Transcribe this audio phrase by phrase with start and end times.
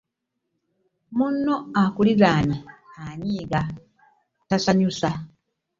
[1.17, 2.57] Munno akulinanye
[3.05, 3.61] anyiga
[4.47, 5.09] tasanyuse.